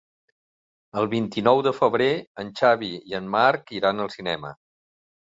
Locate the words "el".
1.01-1.09